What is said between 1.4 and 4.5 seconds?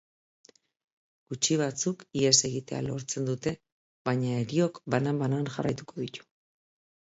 batzuk ihes egitea lortzen dute, baina